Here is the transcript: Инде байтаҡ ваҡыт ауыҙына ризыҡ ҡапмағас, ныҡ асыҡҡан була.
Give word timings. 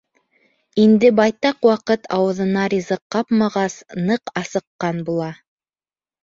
Инде 0.83 1.11
байтаҡ 1.19 1.67
ваҡыт 1.69 2.09
ауыҙына 2.15 2.63
ризыҡ 2.75 3.03
ҡапмағас, 3.17 3.77
ныҡ 4.09 4.33
асыҡҡан 4.43 5.05
була. 5.13 5.29